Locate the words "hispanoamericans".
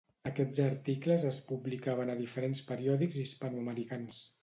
3.29-4.29